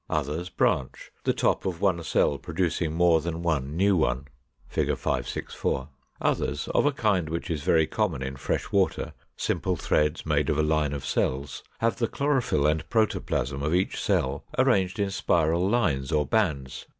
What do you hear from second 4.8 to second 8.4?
564). Others, of a kind which is very common in